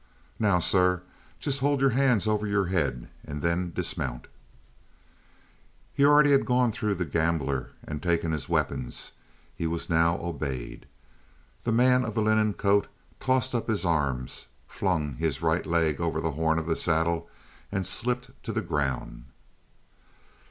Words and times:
Now, 0.39 0.57
sir, 0.57 1.03
just 1.39 1.59
hold 1.59 1.79
your 1.79 1.91
hands 1.91 2.27
over 2.27 2.47
your 2.47 2.65
head 2.65 3.07
and 3.23 3.43
then 3.43 3.71
dismount." 3.71 4.25
He 5.93 6.01
had 6.01 6.09
already 6.09 6.35
gone 6.39 6.71
through 6.71 6.95
the 6.95 7.05
gambler 7.05 7.73
and 7.83 8.01
taken 8.01 8.31
his 8.31 8.49
weapons; 8.49 9.11
he 9.55 9.67
was 9.67 9.91
now 9.91 10.17
obeyed. 10.17 10.87
The 11.65 11.71
man 11.71 12.03
of 12.03 12.15
the 12.15 12.23
linen 12.23 12.55
coat 12.55 12.87
tossed 13.19 13.53
up 13.53 13.67
his 13.67 13.85
arms, 13.85 14.47
flung 14.67 15.17
his 15.17 15.43
right 15.43 15.67
leg 15.67 16.01
over 16.01 16.19
the 16.19 16.31
horn 16.31 16.57
of 16.57 16.65
the 16.65 16.75
saddle, 16.75 17.29
and 17.71 17.85
slipped 17.85 18.31
to 18.41 18.51
the 18.51 18.63
ground. 18.63 19.25